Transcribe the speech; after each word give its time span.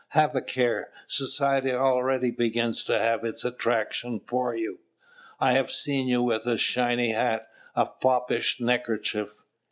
Have 0.17 0.35
a 0.35 0.41
care! 0.41 0.91
society 1.05 1.71
already 1.71 2.31
begins 2.31 2.83
to 2.85 2.97
have 2.97 3.23
its 3.23 3.45
attraction 3.45 4.19
for 4.19 4.55
you: 4.55 4.79
I 5.39 5.51
have 5.51 5.69
seen 5.69 6.07
you 6.07 6.23
with 6.23 6.47
a 6.47 6.57
shiny 6.57 7.11
hat, 7.11 7.47
a 7.75 7.85
foppish 8.01 8.59
neckerchief.... 8.59 9.43